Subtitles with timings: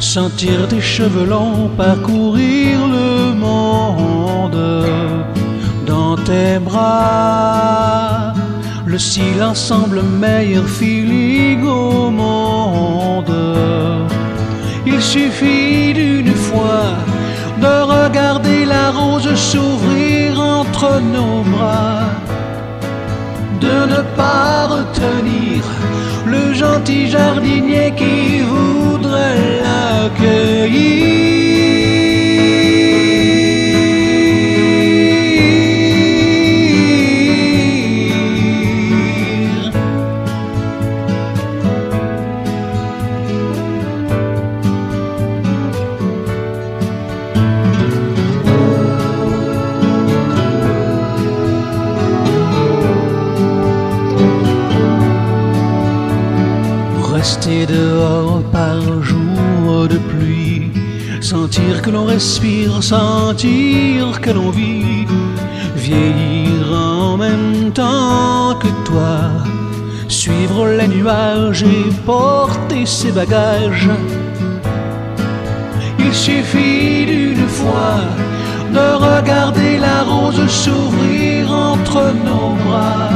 [0.00, 4.86] sentir tes cheveux longs parcourir le monde
[5.86, 8.34] dans tes bras.
[8.84, 13.34] Le silence semble meilleur feeling au monde.
[14.86, 16.88] Il suffit d'une fois
[17.62, 22.02] de regarder la rose s'ouvrir entre nos bras,
[26.62, 31.21] gentil jardinier qui voudrait l'accueillir.
[57.22, 60.72] Rester dehors par jour de pluie,
[61.20, 65.06] sentir que l'on respire, sentir que l'on vit,
[65.76, 69.20] vieillir en même temps que toi,
[70.08, 73.90] suivre les nuages et porter ses bagages.
[76.00, 78.00] Il suffit d'une fois
[78.74, 83.11] de regarder la rose s'ouvrir entre nos bras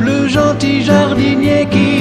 [0.00, 1.93] le gentil jardinier qui